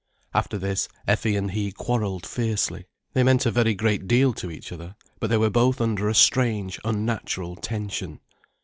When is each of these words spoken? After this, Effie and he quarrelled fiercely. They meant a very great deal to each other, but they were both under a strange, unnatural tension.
After 0.33 0.57
this, 0.57 0.87
Effie 1.07 1.35
and 1.35 1.51
he 1.51 1.71
quarrelled 1.71 2.25
fiercely. 2.25 2.87
They 3.13 3.21
meant 3.21 3.45
a 3.45 3.51
very 3.51 3.75
great 3.75 4.07
deal 4.07 4.33
to 4.33 4.49
each 4.49 4.71
other, 4.71 4.95
but 5.19 5.29
they 5.29 5.37
were 5.37 5.51
both 5.51 5.79
under 5.79 6.09
a 6.09 6.15
strange, 6.15 6.79
unnatural 6.83 7.55
tension. 7.55 8.19